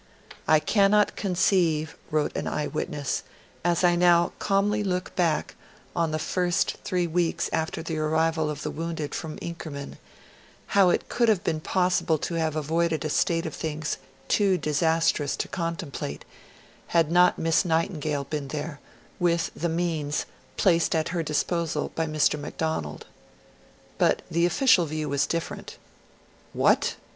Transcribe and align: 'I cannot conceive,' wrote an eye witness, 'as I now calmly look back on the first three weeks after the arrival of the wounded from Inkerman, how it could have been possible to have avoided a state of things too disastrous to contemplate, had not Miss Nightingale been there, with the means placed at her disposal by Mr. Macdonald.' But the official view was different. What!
'I 0.47 0.61
cannot 0.61 1.15
conceive,' 1.15 1.95
wrote 2.09 2.35
an 2.35 2.47
eye 2.47 2.65
witness, 2.65 3.21
'as 3.63 3.83
I 3.83 3.95
now 3.95 4.33
calmly 4.39 4.83
look 4.83 5.15
back 5.15 5.53
on 5.95 6.09
the 6.09 6.17
first 6.17 6.77
three 6.83 7.05
weeks 7.05 7.51
after 7.53 7.83
the 7.83 7.99
arrival 7.99 8.49
of 8.49 8.63
the 8.63 8.71
wounded 8.71 9.13
from 9.13 9.37
Inkerman, 9.43 9.99
how 10.73 10.89
it 10.89 11.07
could 11.07 11.29
have 11.29 11.43
been 11.43 11.59
possible 11.59 12.17
to 12.17 12.33
have 12.33 12.55
avoided 12.55 13.05
a 13.05 13.11
state 13.11 13.45
of 13.45 13.53
things 13.53 13.97
too 14.27 14.57
disastrous 14.57 15.35
to 15.37 15.47
contemplate, 15.47 16.25
had 16.87 17.11
not 17.11 17.37
Miss 17.37 17.63
Nightingale 17.63 18.23
been 18.23 18.47
there, 18.47 18.79
with 19.19 19.51
the 19.55 19.69
means 19.69 20.25
placed 20.57 20.95
at 20.95 21.09
her 21.09 21.21
disposal 21.21 21.91
by 21.93 22.07
Mr. 22.07 22.39
Macdonald.' 22.39 23.05
But 23.99 24.23
the 24.31 24.47
official 24.47 24.87
view 24.87 25.09
was 25.09 25.27
different. 25.27 25.77
What! 26.53 26.95